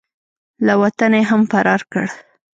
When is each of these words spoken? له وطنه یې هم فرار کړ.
له 0.65 0.73
وطنه 0.81 1.17
یې 1.21 1.27
هم 1.29 1.41
فرار 1.51 1.81
کړ. 1.91 2.05